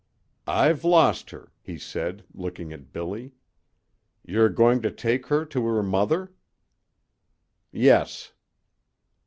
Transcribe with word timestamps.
"I've 0.47 0.83
lost 0.83 1.29
her," 1.29 1.51
he 1.61 1.77
said, 1.77 2.23
looking 2.33 2.73
at 2.73 2.91
Billy. 2.91 3.33
"You're 4.25 4.49
going 4.49 4.81
to 4.81 4.89
take 4.89 5.27
her 5.27 5.45
to 5.45 5.63
her 5.67 5.83
mother?" 5.83 6.31
"Yes." 7.71 8.33